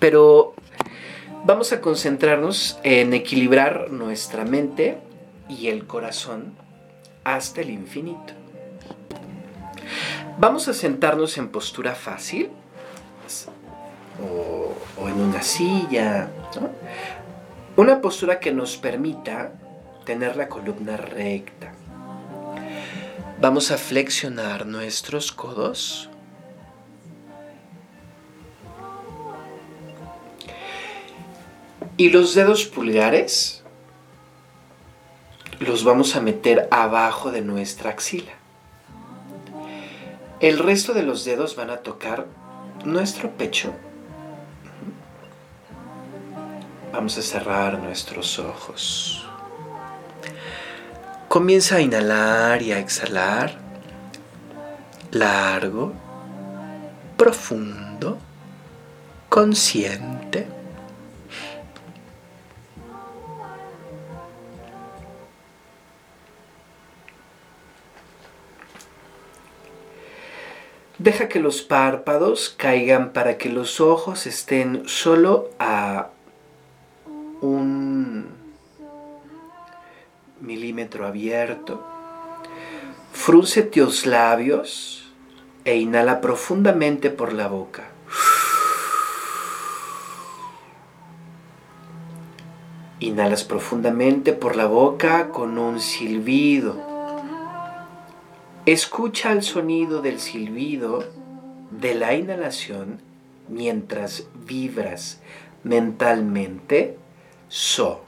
Pero 0.00 0.54
vamos 1.44 1.72
a 1.72 1.80
concentrarnos 1.80 2.80
en 2.82 3.14
equilibrar 3.14 3.92
nuestra 3.92 4.44
mente 4.44 4.98
y 5.48 5.68
el 5.68 5.86
corazón 5.86 6.54
hasta 7.22 7.60
el 7.60 7.70
infinito. 7.70 8.34
Vamos 10.38 10.68
a 10.68 10.74
sentarnos 10.74 11.36
en 11.38 11.48
postura 11.48 11.94
fácil 11.94 12.50
o, 14.22 15.08
en 15.08 15.20
una 15.20 15.42
silla. 15.42 16.30
Una 17.76 18.00
postura 18.00 18.40
que 18.40 18.52
nos 18.52 18.76
permita 18.76 19.52
tener 20.04 20.36
la 20.36 20.48
columna 20.48 20.96
recta. 20.96 21.72
Vamos 23.40 23.70
a 23.70 23.78
flexionar 23.78 24.66
nuestros 24.66 25.32
codos. 25.32 26.09
Y 31.96 32.10
los 32.10 32.34
dedos 32.34 32.64
pulgares 32.64 33.62
los 35.60 35.84
vamos 35.84 36.16
a 36.16 36.20
meter 36.20 36.68
abajo 36.70 37.30
de 37.30 37.42
nuestra 37.42 37.90
axila. 37.90 38.32
El 40.40 40.58
resto 40.58 40.94
de 40.94 41.02
los 41.02 41.26
dedos 41.26 41.54
van 41.54 41.68
a 41.68 41.78
tocar 41.78 42.26
nuestro 42.86 43.30
pecho. 43.30 43.74
Vamos 46.92 47.18
a 47.18 47.22
cerrar 47.22 47.78
nuestros 47.78 48.38
ojos. 48.38 49.26
Comienza 51.28 51.76
a 51.76 51.80
inhalar 51.82 52.62
y 52.62 52.72
a 52.72 52.78
exhalar. 52.78 53.58
Largo, 55.12 55.92
profundo, 57.18 58.18
consciente. 59.28 60.59
Deja 71.00 71.30
que 71.30 71.40
los 71.40 71.62
párpados 71.62 72.54
caigan 72.58 73.14
para 73.14 73.38
que 73.38 73.48
los 73.48 73.80
ojos 73.80 74.26
estén 74.26 74.86
solo 74.86 75.48
a 75.58 76.10
un 77.40 78.26
milímetro 80.42 81.06
abierto. 81.06 81.82
Frunce 83.14 83.62
tus 83.62 84.04
labios 84.04 85.10
e 85.64 85.78
inhala 85.78 86.20
profundamente 86.20 87.08
por 87.08 87.32
la 87.32 87.48
boca. 87.48 87.84
Inhalas 92.98 93.44
profundamente 93.44 94.34
por 94.34 94.54
la 94.54 94.66
boca 94.66 95.30
con 95.30 95.56
un 95.56 95.80
silbido. 95.80 96.89
Escucha 98.66 99.32
el 99.32 99.42
sonido 99.42 100.02
del 100.02 100.20
silbido 100.20 101.04
de 101.70 101.94
la 101.94 102.14
inhalación 102.14 103.00
mientras 103.48 104.28
vibras 104.46 105.20
mentalmente 105.64 106.98
so. 107.48 108.04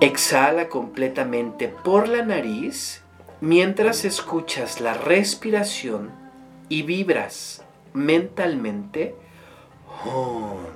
Exhala 0.00 0.68
completamente 0.68 1.68
por 1.68 2.08
la 2.08 2.24
nariz 2.24 3.02
mientras 3.40 4.06
escuchas 4.06 4.80
la 4.80 4.94
respiración 4.94 6.10
y 6.70 6.82
vibras 6.82 7.62
mentalmente 7.92 9.14
hon. 10.04 10.66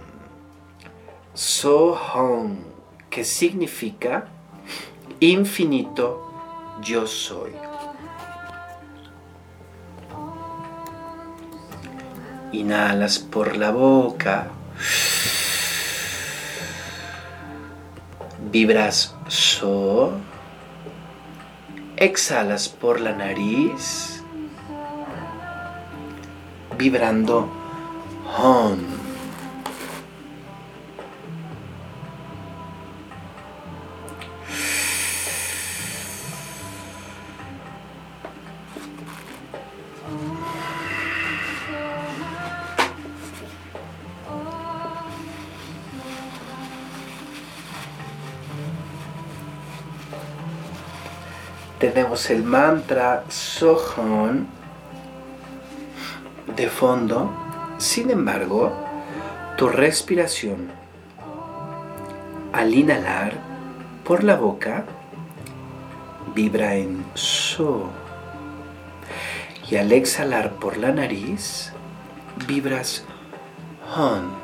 So 1.34 1.94
hon 1.94 2.71
que 3.12 3.24
significa 3.24 4.24
infinito 5.20 6.32
yo 6.80 7.06
soy. 7.06 7.52
Inhalas 12.52 13.18
por 13.18 13.54
la 13.56 13.70
boca. 13.70 14.48
Vibras 18.50 19.14
so. 19.28 20.12
Exhalas 21.96 22.70
por 22.70 22.98
la 22.98 23.12
nariz. 23.12 24.22
Vibrando 26.78 27.46
hon. 28.38 28.91
Tenemos 51.92 52.30
el 52.30 52.42
mantra 52.42 53.22
Sohon 53.28 54.46
de 56.56 56.68
fondo. 56.70 57.30
Sin 57.76 58.08
embargo, 58.10 58.72
tu 59.58 59.68
respiración 59.68 60.72
al 62.54 62.72
inhalar 62.72 63.34
por 64.04 64.24
la 64.24 64.36
boca 64.36 64.86
vibra 66.34 66.76
en 66.76 67.04
So. 67.12 67.90
Y 69.70 69.76
al 69.76 69.92
exhalar 69.92 70.52
por 70.52 70.78
la 70.78 70.92
nariz 70.92 71.74
vibras 72.46 73.04
Hon. 73.94 74.41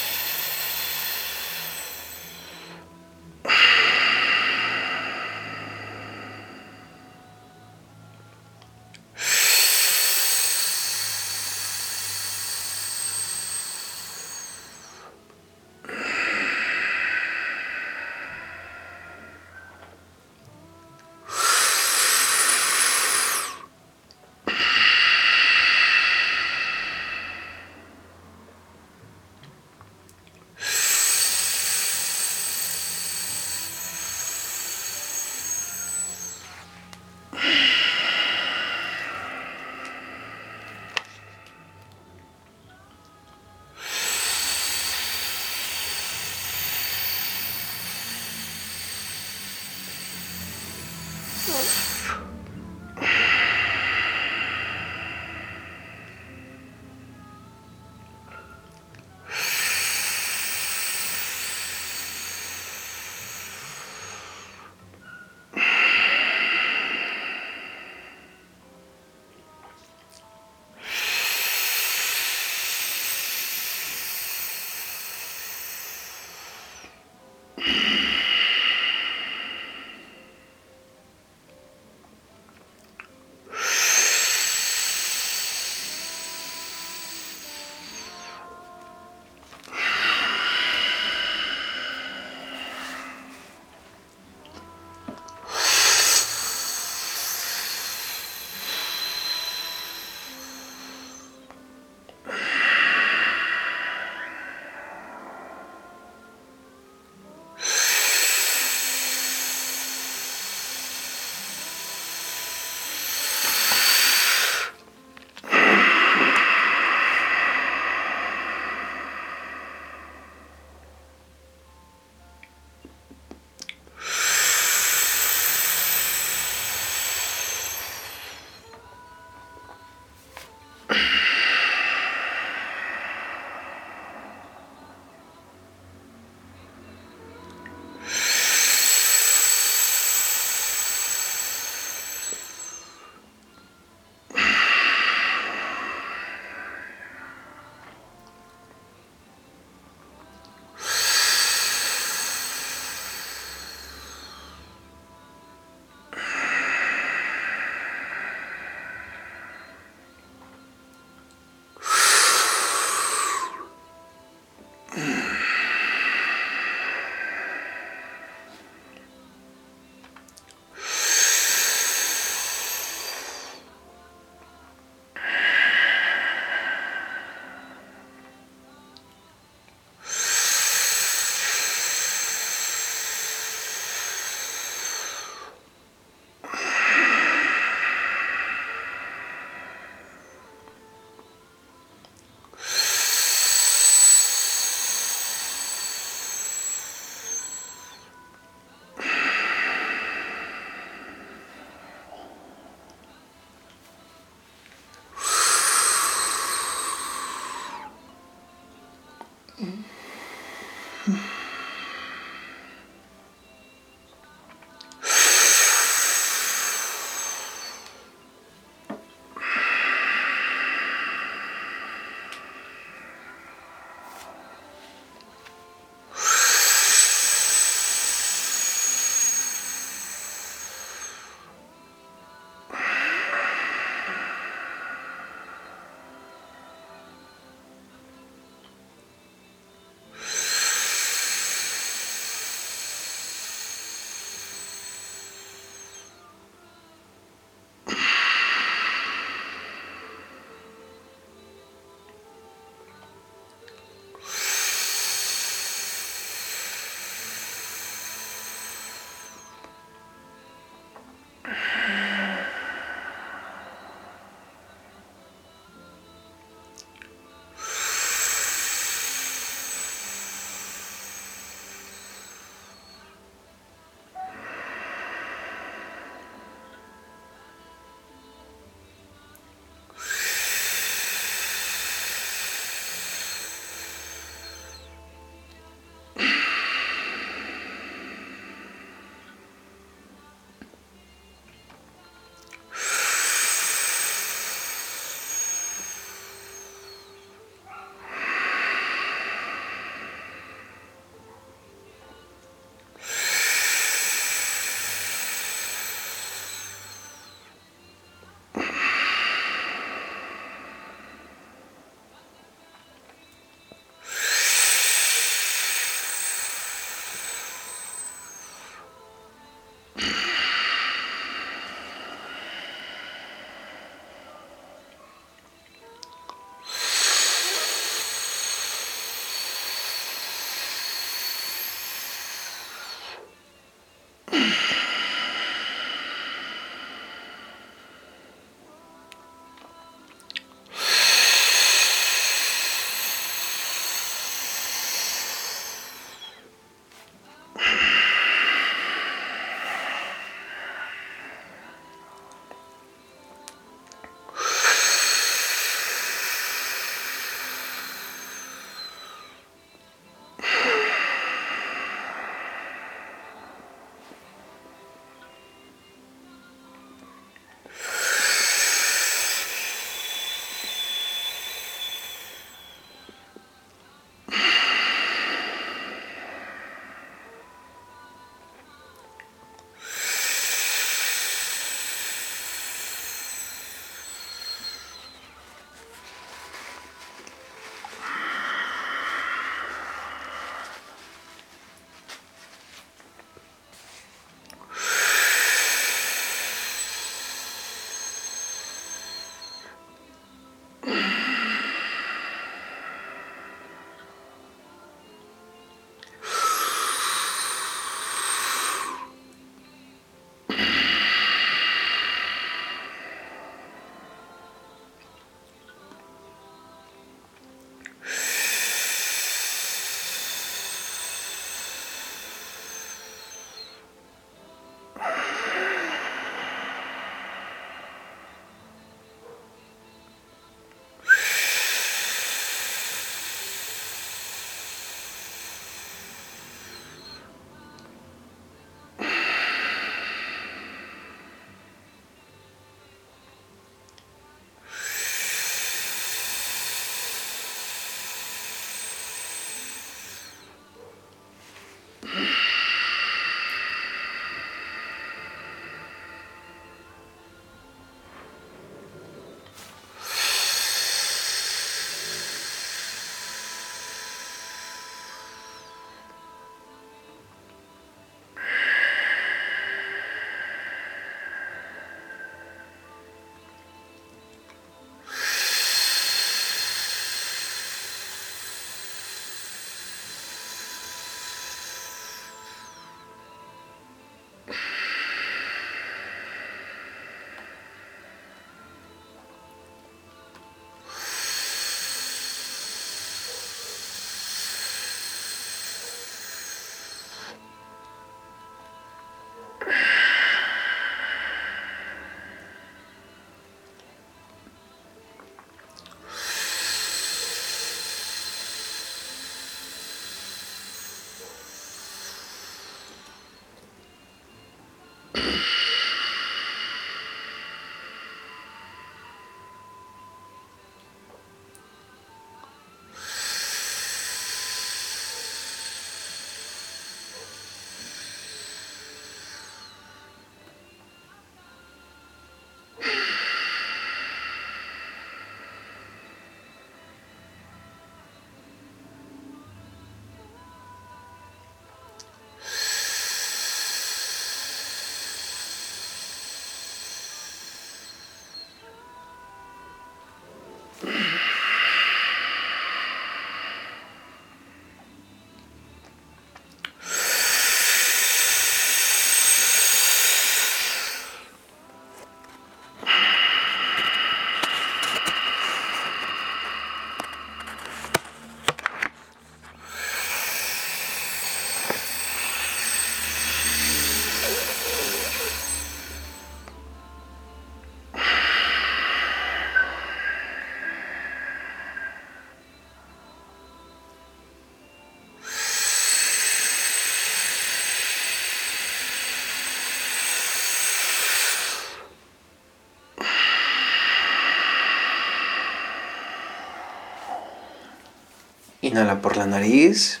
Inhala 598.74 599.00
por 599.00 599.16
la 599.16 599.26
nariz. 599.26 600.00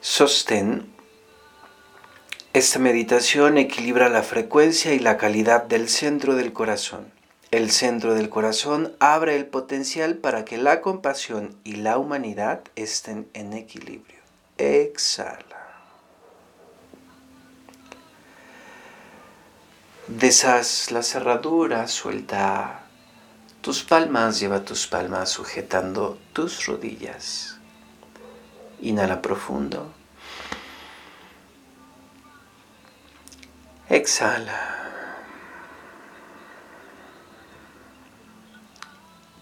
Sostén. 0.00 0.92
Esta 2.52 2.80
meditación 2.80 3.56
equilibra 3.56 4.08
la 4.08 4.24
frecuencia 4.24 4.92
y 4.92 4.98
la 4.98 5.16
calidad 5.16 5.62
del 5.62 5.88
centro 5.88 6.34
del 6.34 6.52
corazón. 6.52 7.12
El 7.52 7.70
centro 7.70 8.14
del 8.14 8.30
corazón 8.30 8.96
abre 8.98 9.36
el 9.36 9.46
potencial 9.46 10.16
para 10.16 10.44
que 10.44 10.58
la 10.58 10.80
compasión 10.80 11.54
y 11.62 11.76
la 11.76 11.98
humanidad 11.98 12.62
estén 12.74 13.28
en 13.32 13.52
equilibrio. 13.52 14.18
Exhala. 14.58 15.38
Deshaz 20.08 20.90
la 20.90 21.04
cerradura, 21.04 21.86
suelta 21.86 22.79
tus 23.60 23.84
palmas, 23.84 24.40
lleva 24.40 24.64
tus 24.64 24.86
palmas 24.86 25.28
sujetando 25.30 26.18
tus 26.32 26.66
rodillas. 26.66 27.58
Inhala 28.80 29.20
profundo. 29.20 29.92
Exhala. 33.88 34.76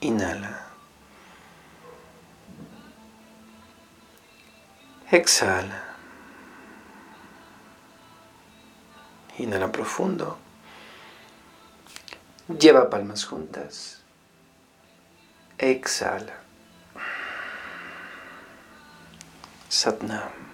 Inhala. 0.00 0.66
Exhala. 5.10 5.84
Inhala 9.38 9.70
profundo. 9.70 10.38
Lleva 12.48 12.90
palmas 12.90 13.24
juntas. 13.24 13.97
Exhala. 15.58 16.32
Satnam. 19.68 20.47